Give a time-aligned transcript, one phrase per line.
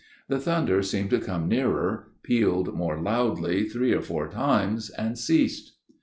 [0.29, 5.73] The thunder seemed to come nearer, pealed more loudly three or four times and ceased.